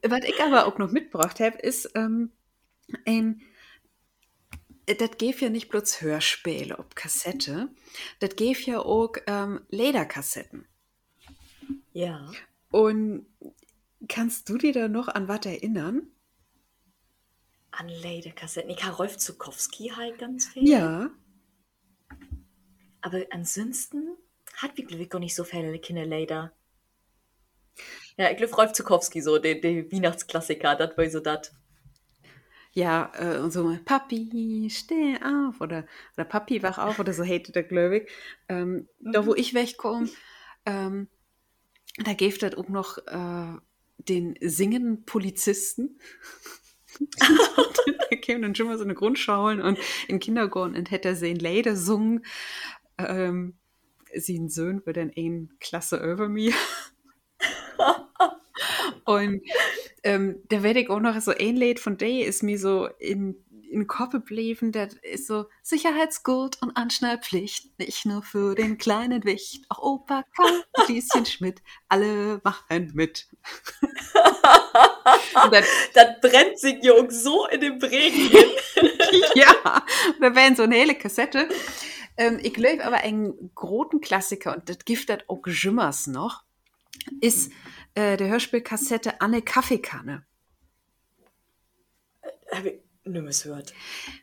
[0.03, 2.33] Was ich aber auch noch mitgebracht habe, ist ähm,
[3.07, 3.43] ein
[4.97, 7.69] das geht ja nicht bloß Hörspiele auf Kassette,
[8.21, 10.67] das geht ja auch ähm, Lederkassetten.
[11.93, 12.31] Ja.
[12.71, 13.27] Und
[14.09, 16.11] kannst du dir da noch an was erinnern?
[17.71, 18.71] An Lederkassetten.
[18.71, 20.67] Ich habe Rolf Zukowski halt ganz viel.
[20.67, 21.11] Ja.
[23.01, 24.17] Aber ansonsten
[24.57, 24.77] hat
[25.09, 26.53] gar nicht so viele Kinder leider.
[28.17, 31.53] Ja, ich glaube, Rolf Zukowski, so, der, der Weihnachtsklassiker, das war so das.
[32.73, 37.55] Ja, äh, und so, Papi, steh auf, oder, oder Papi, wach auf, oder so hatet
[37.55, 37.65] der,
[37.99, 38.09] ich.
[38.49, 39.13] Ähm, mhm.
[39.13, 40.09] Da, wo ich wegkomme,
[40.67, 41.09] ähm,
[41.99, 43.59] da gibt es auch noch äh,
[43.99, 45.99] den singenden Polizisten.
[48.11, 51.77] da käme dann schon mal so eine Grundschauen und im Kindergarten hätte er sehen Leider
[51.77, 52.25] sungen
[52.99, 53.55] ähm,
[54.15, 56.53] sein Sohn wird dann eine Klasse über mir.
[59.05, 59.43] und
[60.03, 63.37] ähm, da werde ich auch noch so ein Lied von Day ist mir so in,
[63.71, 69.65] in Koppe blieben, das ist so Sicherheitsgurt und Anschnallpflicht, nicht nur für den kleinen Wicht,
[69.69, 73.29] auch Opa Karl und Lieschen Schmidt, alle machen mit.
[75.51, 78.51] das, das brennt sich Jungs so in den Bregen hin.
[79.35, 79.85] ja,
[80.21, 81.49] da wären so eine hele Kassette.
[82.19, 86.45] Ähm, ich glaube aber einen großen Klassiker, und das gibt das auch Jimmers noch,
[87.21, 87.51] ist
[87.95, 90.25] äh, der Hörspielkassette Anne Kaffeekanne.
[92.51, 93.73] Hab ich nimmer gehört.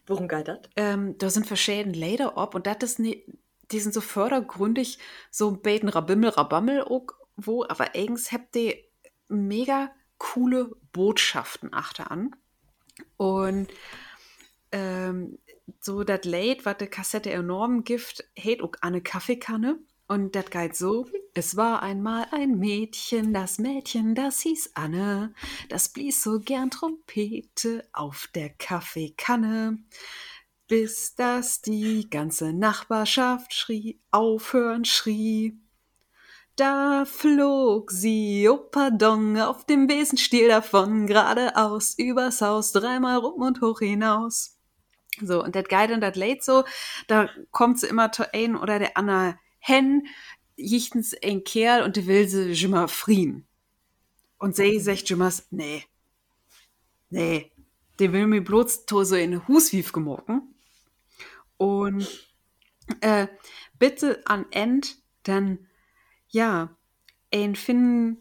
[0.05, 0.59] Worum geht das?
[0.75, 3.23] Ähm, da sind verschiedene Lieder ob und das ist nie,
[3.71, 4.99] die sind so fördergründig,
[5.31, 8.75] so ein beten Rabimmel, Rabammel auch, wo, aber eigens habt ihr
[9.27, 12.35] mega coole Botschaften achter an.
[13.17, 13.67] Und
[14.71, 15.39] ähm,
[15.79, 19.79] so das Lied, was die Kassette enorm gift, hält auch eine Kaffeekanne.
[20.07, 25.33] Und das geht so, es war einmal ein Mädchen, das Mädchen, das hieß Anne,
[25.69, 29.79] das blies so gern Trompete auf der Kaffeekanne,
[30.67, 35.59] bis das die ganze Nachbarschaft schrie, aufhören schrie.
[36.55, 43.61] Da flog sie, oh pardon, auf dem Besenstiel davon, geradeaus, übers Haus, dreimal rum und
[43.61, 44.54] hoch hinaus.
[45.21, 46.63] So, und das Guide und das Late so,
[47.07, 50.07] da kommt sie immer zu ein oder der Anna hen,
[50.57, 53.45] jichtens ein Kerl und die will sie jimmer frien.
[54.37, 55.83] Und sie sagt jimmers, nee,
[57.09, 57.51] nee,
[57.99, 60.53] der will mir bloß so in Huswief gemorken.
[61.57, 62.27] Und
[63.01, 63.27] äh,
[63.79, 65.67] bitte an End dann,
[66.27, 66.75] ja,
[67.33, 68.17] ein finden,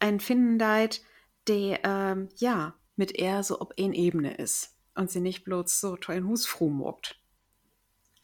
[0.00, 1.02] ein finden deit,
[1.46, 5.96] der, ähm, ja, mit er so ob ein Ebene ist und sie nicht bloß so
[5.96, 7.18] tollen Husfru mockt.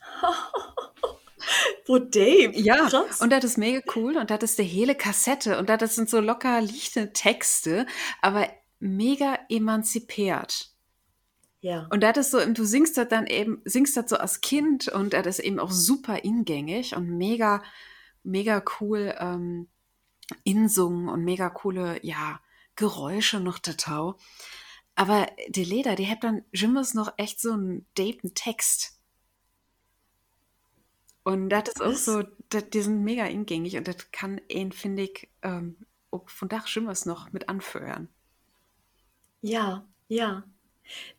[1.86, 2.52] Wo Dave.
[2.58, 3.20] Ja, Krass.
[3.20, 6.20] und das ist mega cool und das ist der hele Kassette und das sind so
[6.20, 7.86] locker lichte Texte,
[8.20, 10.70] aber mega emanzipiert.
[11.60, 11.86] Ja.
[11.90, 15.12] Und das ist so, du singst das dann eben, singst das so als Kind und
[15.12, 17.62] das ist eben auch super ingängig und mega,
[18.22, 19.68] mega cool ähm,
[20.44, 22.40] insungen und mega coole, ja,
[22.76, 24.16] Geräusche noch der Tau.
[24.94, 28.98] Aber die Leder, die hat dann Jimmers noch echt so einen daten Text.
[31.22, 35.02] Und das ist auch so, dat, die sind mega ingängig und das kann ihn, finde
[35.02, 35.76] ich, ähm,
[36.10, 38.08] auch von Dach Jimmers noch mit anführen.
[39.42, 40.44] Ja, ja.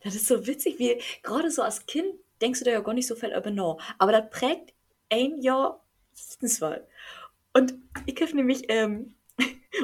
[0.02, 3.06] Das ist so witzig, wie gerade so als Kind denkst du da ja gar nicht
[3.06, 3.78] so viel über nach.
[3.98, 4.74] Aber das prägt
[5.08, 5.82] ein Jahr
[6.14, 6.86] Wissenswahl.
[7.52, 7.74] Und
[8.06, 9.14] ich habe nämlich, ähm,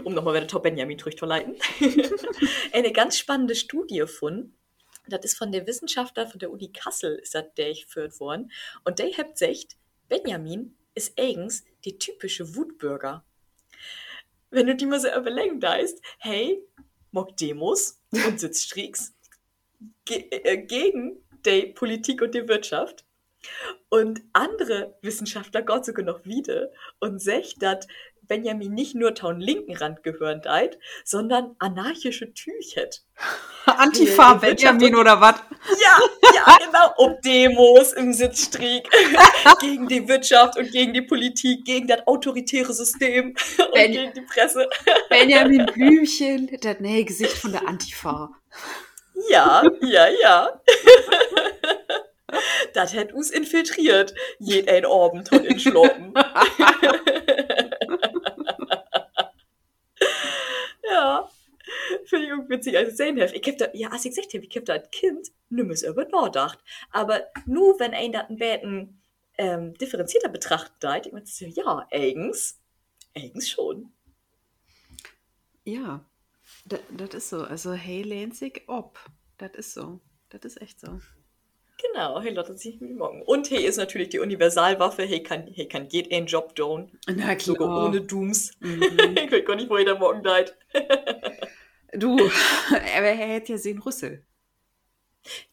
[0.05, 1.57] um nochmal wieder Top Benjamin durchzuleiten,
[2.73, 4.55] eine ganz spannende Studie gefunden.
[5.09, 8.53] Das ist von der Wissenschaftler von der Uni Kassel, ist das der ich führt worden.
[8.85, 9.77] Und der hat gesagt,
[10.09, 13.25] Benjamin ist eigens die typische Wutbürger.
[14.51, 16.63] Wenn du die mal so überlegen deist, hey,
[17.11, 19.15] mock Demos und Sitzstreiks
[20.05, 23.05] ge äh, gegen die Politik und die Wirtschaft.
[23.89, 27.87] Und andere Wissenschaftler Gott sogar noch wieder und sagt, dass
[28.29, 33.03] Benjamin nicht nur taun linken Rand gehören deit, sondern anarchische Tüchet.
[33.67, 35.37] Antifa Benjamin oder was?
[35.81, 35.99] Ja,
[36.35, 36.93] ja, genau.
[36.97, 38.89] Um Demos im Sitzstreik
[39.61, 44.21] gegen die Wirtschaft und gegen die Politik, gegen das autoritäre System und ben gegen die
[44.23, 44.69] Presse.
[45.09, 48.31] Benjamin Blümchen, das nähe Gesicht von der Antifa.
[49.31, 50.61] Ja, ja, ja.
[52.73, 56.15] das hätte uns infiltriert, jeden Abend und in Schloppen.
[60.99, 61.31] Ja.
[62.05, 63.19] Finde ich irgendwie witzig, als ich sehen.
[63.19, 66.05] Ich hab da, ja, als ich gesagt habe, ich habe da als Kind nimmer über
[66.07, 66.59] nachgedacht.
[66.91, 69.03] Aber nur wenn ein das ein bisschen
[69.37, 72.61] ähm, differenzierter betrachtet ich meine, ja, eigens,
[73.15, 73.93] eigens schon.
[75.65, 76.05] Ja,
[76.65, 77.43] das ist so.
[77.43, 78.99] Also, hey, lehnt sich ob.
[79.37, 80.01] Das ist so.
[80.31, 81.01] Das ist echt so.
[81.81, 83.23] Genau, hey Lotte, sich morgen.
[83.23, 85.05] Und hey ist natürlich die Universalwaffe.
[85.05, 86.91] Hey kann, hey kann geht ein Job tun.
[87.07, 87.41] Na klar.
[87.41, 88.51] Sogar ohne Dooms.
[88.61, 88.83] Mhm.
[89.17, 90.57] ich weiß gar nicht, wo jeder morgen leid.
[91.93, 92.19] du,
[92.71, 94.25] aber er hätte ja sehen Rüssel.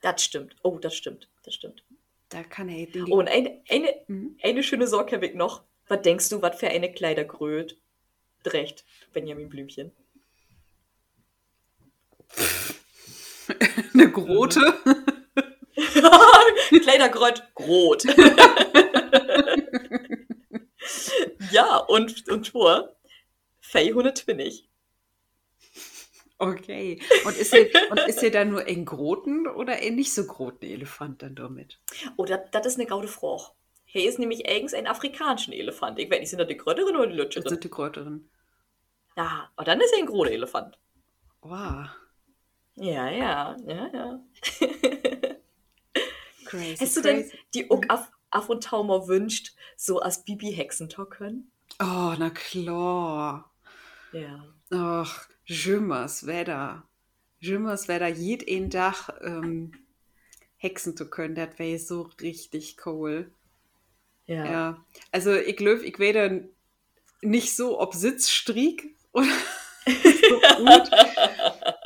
[0.01, 0.55] Das stimmt.
[0.63, 1.29] Oh, das stimmt.
[1.43, 1.83] Das stimmt.
[2.29, 3.11] Da kann er den.
[3.11, 4.37] Oh, und eine, eine, mhm.
[4.41, 5.63] eine schöne Sorge habe ich noch.
[5.87, 7.75] Was denkst du, was für eine Kleidergröße
[8.43, 8.83] trägt
[9.13, 9.91] Benjamin Blümchen?
[13.93, 14.73] eine Grote?
[16.81, 18.03] Kleidergrott, Grot.
[21.51, 22.95] ja, und, und Tor,
[23.59, 24.69] Fei 120.
[26.37, 27.01] Okay.
[27.25, 30.65] Und ist hier, und ist hier dann nur ein groten oder ein nicht so groten
[30.65, 31.79] Elefant dann damit?
[32.17, 33.43] Oh, das ist eine gaude Frage.
[33.85, 35.97] Hier ist nämlich eigens ein afrikanischen Elefant.
[35.99, 37.43] Ich weiß nicht, sind das die Grötterin oder die Lütscherin?
[37.43, 38.29] Das sind die Grötterin.
[39.15, 40.77] Ja, aber dann ist er ein großer Elefant.
[41.41, 41.87] Wow.
[42.75, 44.19] Ja, ja, ja, ja.
[46.45, 47.39] Crazy, Hast du denn crazy.
[47.53, 51.51] die Uck auf, auf und Taumer wünscht, so als Bibi Hexentor können?
[51.79, 53.51] Oh, na klar.
[54.11, 54.45] Ja.
[54.71, 56.83] Ach, Jümmers Wetter.
[57.39, 59.73] Jümmers Wetter, jeden Tag ähm,
[60.57, 63.31] hexen zu können, das wäre so richtig cool.
[64.25, 64.45] Ja.
[64.45, 64.85] Ja.
[65.11, 66.49] Also, ich glaube, ich werde
[67.21, 69.27] nicht so ob Sitzstrieg oder
[69.85, 70.91] so gut.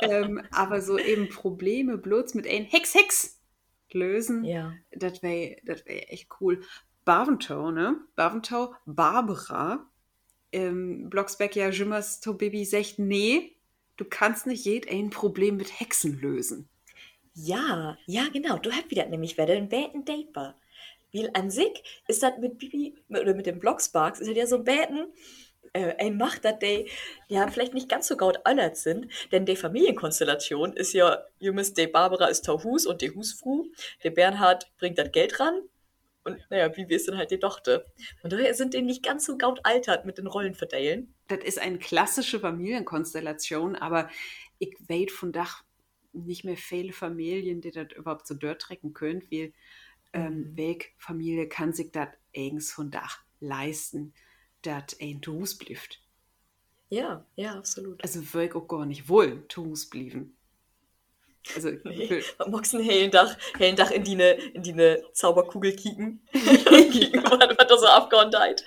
[0.02, 3.39] ähm, aber so eben Probleme bloß mit ein Hex, Hex
[3.94, 4.44] lösen.
[4.44, 4.72] Ja.
[4.92, 6.62] Das wäre das wär echt cool.
[7.04, 7.96] Baventow, ne?
[8.16, 9.86] Baventow, Barbara.
[10.52, 13.56] Ähm, Blocksberg ja Jimmers to Baby sagt, nee,
[13.96, 16.68] du kannst nicht ein Problem mit Hexen lösen.
[17.34, 18.58] Ja, ja, genau.
[18.58, 20.56] Du hast wieder nämlich wieder ein Bäten Datebar.
[21.12, 24.56] Weil an sich ist das mit Bibi oder mit dem Blocksparks ist das ja so
[24.56, 25.06] ein Bäten,
[25.72, 26.88] äh, ein Macht, dass die
[27.28, 31.86] ja vielleicht nicht ganz so gaut allert sind, denn die Familienkonstellation ist ja, Jümmers, die
[31.86, 33.66] Barbara ist Tauhus und die Husfru,
[34.02, 35.62] der Bernhard bringt das Geld ran
[36.24, 37.84] und naja, Bibi ist dann halt die Tochter.
[38.22, 41.14] Und daher sind die nicht ganz so gaut altert mit den Rollen verteilen.
[41.28, 44.10] Das ist eine klassische Familienkonstellation, aber
[44.58, 45.64] ich weiß von Dach
[46.12, 49.52] nicht mehr viele Familien, die das überhaupt so dort trecken können, weil
[50.12, 54.12] ähm, welche Familie kann sich das eigens von Dach leisten,
[54.62, 56.00] dass ein zu Hus blifft.
[56.88, 58.02] Ja, ja, absolut.
[58.02, 59.08] Also will ich auch gar nicht
[59.48, 60.36] zu Hus blieben.
[61.54, 65.02] Also, ich Nee, magst einen hellen Dach, hellen Dach in die ne, in die ne
[65.12, 66.20] Zauberkugel kicken.
[67.70, 68.30] da so abgehauen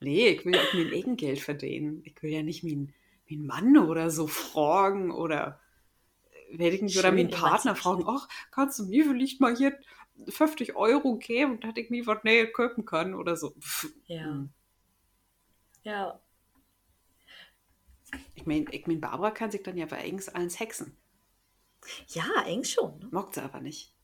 [0.00, 2.02] nee, ich will ja auch mein eigen Geld verdienen.
[2.04, 2.94] Ich will ja nicht meinen
[3.30, 5.60] mein Mann oder so fragen oder
[6.50, 9.76] äh, werde ich nicht oder meinen Partner fragen, ach, kannst du mir vielleicht mal hier
[10.28, 13.54] 50 Euro geben, dass ich mir was näher kaufen kann oder so.
[14.06, 14.24] Ja.
[14.24, 14.50] hm.
[15.84, 16.20] Ja.
[18.34, 20.96] Ich meine, ich mein, Barbara kann sich dann ja bei eigens eins hexen.
[22.08, 22.98] Ja, eigentlich schon.
[22.98, 23.08] Ne?
[23.10, 23.94] Mockt sie aber nicht.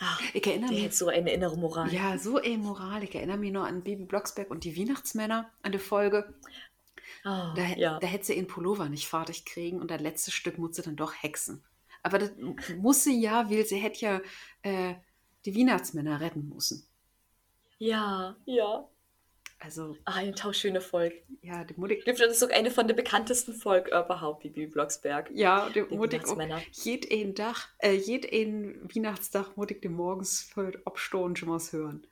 [0.00, 0.96] Ach, Ich erinnere mich.
[0.96, 1.92] so eine innere Moral.
[1.92, 3.04] Ja, so amoral.
[3.04, 6.34] Ich erinnere mich noch an Baby Blocksberg und die Weihnachtsmänner an der Folge.
[7.24, 7.98] Ah, Da, ja.
[8.00, 10.96] da hätte sie ihren Pullover nicht fertig kriegen und das letzte Stück muss sie dann
[10.96, 11.62] doch hexen.
[12.02, 12.32] Aber das
[12.78, 14.20] muss sie ja, weil sie hätte ja
[14.62, 14.94] äh,
[15.44, 16.86] die Weihnachtsmänner retten müssen.
[17.78, 18.88] Ja, ja.
[19.58, 21.22] Also, Ah, eine tauschöne Folge.
[21.40, 25.30] ja, die glaube, das ist sogar eine von den bekanntesten Folgen überhaupt, Bibi Blocksberg.
[25.32, 26.60] ja, die Die Weihnachtsmänner.
[26.72, 32.06] jeden Tag, äh, jeden Weihnachtstag Mutti die morgens für Abstoßen schon was hören.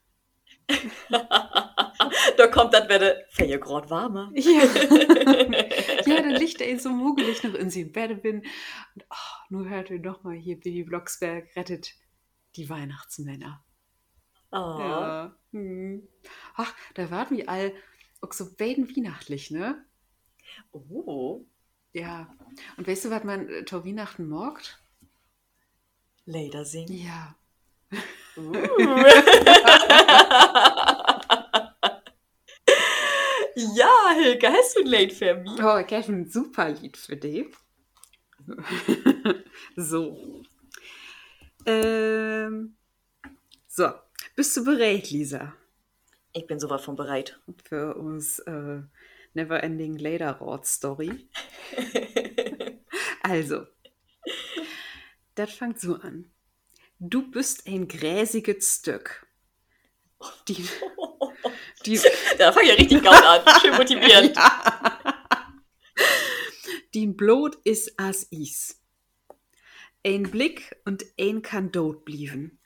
[2.36, 4.30] da kommt das werde für gerade warmer.
[4.34, 4.62] Ja.
[6.06, 8.40] ja, dann liegt er so mugelig noch in seinem Bett bin.
[8.94, 11.94] Und oh, nur hört ihr noch mal hier, Baby Blocksberg rettet
[12.56, 13.64] die Weihnachtsmänner.
[14.50, 15.36] Ah, Ja.
[15.52, 16.06] Hm.
[16.56, 17.72] Ach, da waren wir all
[18.20, 19.84] auch so beiden weihnachtlich, ne?
[20.72, 21.44] Oh,
[21.92, 22.32] Ja.
[22.76, 24.80] Und weißt du, was man äh, zur Weihnachten morgt?
[26.24, 26.92] Leder singen.
[26.92, 27.34] Ja.
[28.36, 28.52] Uh.
[33.74, 35.52] ja, Hilke, hast du ein Late für mich?
[35.52, 37.46] Oh, ich habe ein super Lied für dich.
[39.76, 40.42] so.
[41.66, 42.76] Ähm.
[43.68, 43.90] So.
[44.36, 45.54] Bist du bereit, Lisa?
[46.32, 47.40] Ich bin sowas von bereit.
[47.64, 48.80] Für uns äh,
[49.34, 51.28] Neverending Later Rod Story.
[53.22, 53.66] Also,
[55.36, 56.32] das fängt so an.
[56.98, 59.26] Du bist ein gräsiges Stück.
[60.48, 60.66] Die,
[61.86, 62.00] die,
[62.38, 63.42] da fang ich ja richtig gaut an.
[63.60, 64.36] Schön motivierend.
[66.94, 68.80] die Blut ist as is.
[70.04, 72.58] Ein Blick und ein kann dort blieben.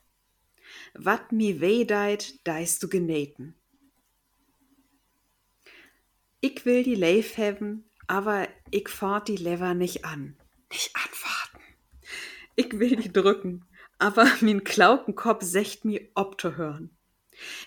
[0.95, 3.55] Wat mi weh deit, deist du genähten.
[6.41, 10.37] Ich will die Leif haben, aber ich fahrt die Lever nicht an.
[10.71, 11.61] Nicht anfahrten.
[12.55, 13.67] Ich will die drücken,
[13.99, 16.94] aber min Klaukenkopf secht mi ob zu hören.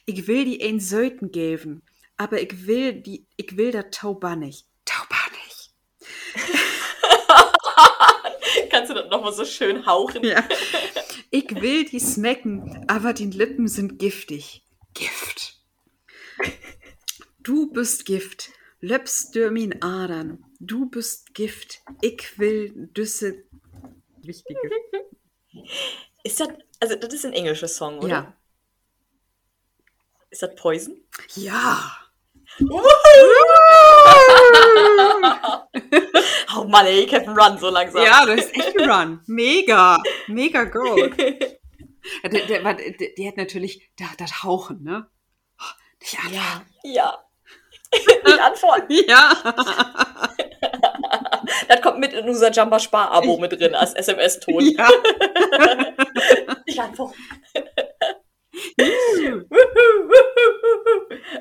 [0.05, 1.81] Ich will die ein Söten geben,
[2.17, 4.65] aber ich will die, ich will dat Tauba nicht.
[4.85, 5.73] Tauba nicht.
[8.71, 10.23] Kannst du das nochmal so schön hauchen?
[10.23, 10.43] Ja.
[11.29, 14.63] Ich will die smacken, aber die Lippen sind giftig.
[14.93, 15.59] Gift.
[17.39, 18.51] Du bist Gift.
[18.79, 20.45] Löpst durch min Adern.
[20.59, 21.81] Du bist Gift.
[22.01, 23.43] Ich will Düsse.
[24.21, 24.59] Wichtige.
[26.23, 26.49] Ist das,
[26.79, 28.07] also das ist ein englischer Song, oder?
[28.07, 28.37] Ja.
[30.37, 30.95] Ist das Poison?
[31.33, 31.79] Ja.
[36.55, 38.03] Oh Mann, ey, ich hab einen Run so langsam.
[38.03, 39.19] Ja, du hast echt gerun.
[39.27, 39.97] Mega.
[40.27, 41.15] Mega gut.
[42.23, 45.07] Ja, war- der, die hat natürlich da, das Hauchen, ne?
[45.99, 46.65] Nicht Ja, anfangen.
[46.83, 47.23] ja.
[48.25, 48.93] Nicht antworten.
[49.07, 49.33] Ja.
[51.67, 54.61] Das kommt mit in unser Jumper Spar-Abo mit drin als SMS-Ton.
[54.77, 54.87] Ja.
[56.65, 57.11] Ich einfach.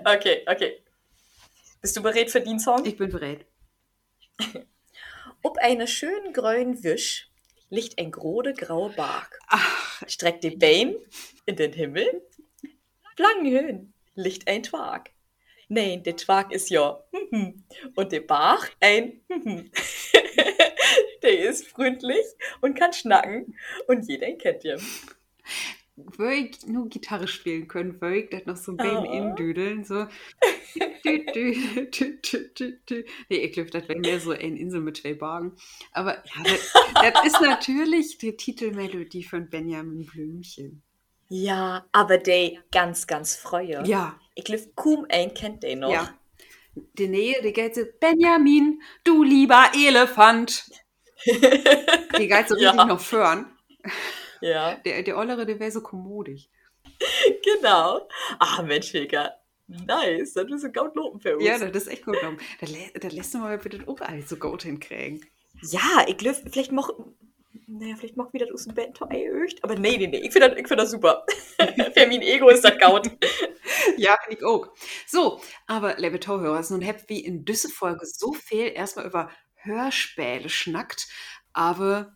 [0.06, 0.82] Okay, okay.
[1.80, 2.84] Bist du bereit für den Song?
[2.84, 3.46] Ich bin bereit.
[5.42, 7.30] Ob eine schön grünen Wisch
[7.70, 9.38] liegt ein grode graue Bark.
[9.48, 10.96] Ach, Streckt die Bein
[11.46, 12.22] in den Himmel.
[13.18, 15.10] Lang höhen liegt ein Twark.
[15.68, 17.02] Nein, der Twark ist ja.
[17.96, 19.20] Und der Bach ein.
[21.22, 22.24] Der ist freundlich
[22.60, 23.58] und kann schnacken.
[23.88, 24.80] Und jeder kennt ihn.
[25.96, 29.12] Würde ich nur Gitarre spielen können, würde ich das noch so ein bisschen Oh.
[29.12, 30.06] indüdeln, so.
[33.28, 35.52] Nee, ich glaube, das wäre mehr so eine Insel mit zwei Bergen.
[35.92, 36.72] Aber ja, das,
[37.14, 40.82] das ist natürlich die Titelmelodie von Benjamin Blümchen.
[41.28, 43.82] Ja, aber der ganz, ganz freue.
[43.86, 45.92] Ja, Ich glaube, kaum ein kennt den noch.
[45.92, 46.14] ja.
[46.98, 50.66] Die Nähe, die geht so, Benjamin, du lieber Elefant.
[51.24, 52.70] Die geht so Ja.
[52.72, 53.46] richtig noch föhren.
[54.40, 54.76] Ja.
[54.76, 56.50] Der, der Ollere, der wäre so kommodig.
[57.42, 58.00] Genau.
[58.38, 59.32] Ah, Mensch, Hilka.
[59.66, 60.34] Nice.
[60.34, 61.44] Das ist ein gaut Lopen für uns.
[61.44, 62.18] Ja, das ist echt gut.
[62.18, 62.38] gelungen.
[62.60, 62.66] Da,
[63.00, 65.24] da lässt du mal bitte auch alles so gut hinkriegen.
[65.62, 66.90] Ja, ich glaube, vielleicht mach.
[67.68, 69.64] Naja, vielleicht mag wieder aus dem Band echt.
[69.64, 70.18] Aber nee, nee, nee.
[70.18, 71.26] Ich finde das, ich find das super.
[71.58, 73.10] für mein Ego ist das gaut.
[73.96, 74.68] Ja, ich auch.
[75.06, 80.48] So, aber liebe Tauhörer, nun habt wie in dieser Folge so viel erstmal über Hörspiele
[80.48, 81.08] schnackt,
[81.52, 82.15] aber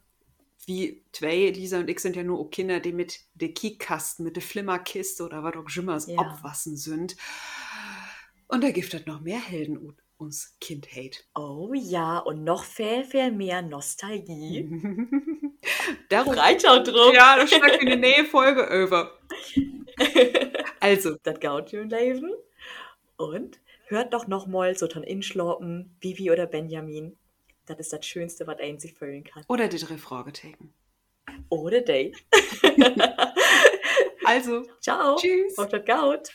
[0.66, 4.36] wie zwei, Lisa und ich sind ja nur auch Kinder, die mit der Kiekkasten, mit
[4.36, 6.18] der Flimmerkiste oder was auch immer Ja.
[6.20, 7.16] abwassen sind.
[8.48, 11.18] Und da gibt es noch mehr Helden und uns Kind hate.
[11.34, 14.68] Oh ja, und noch viel, viel mehr Nostalgie.
[16.11, 17.14] Darum, Breiterdruck.
[17.14, 19.18] ja, das schnackt in die nähe Folge über.
[20.82, 22.32] Also, das gaut im Leben.
[23.18, 27.18] Und hört doch noch mal so von Inschloppen, Vivi oder Benjamin.
[27.70, 29.44] Das ist das Schönste, was einen sich fühlen kann.
[29.46, 30.74] oder die drei Fragezeichen.
[31.48, 32.16] Ohne Date.
[34.22, 35.16] Also, Ciao.
[35.16, 35.56] tschüss.
[35.58, 36.30] Auf das Gaut.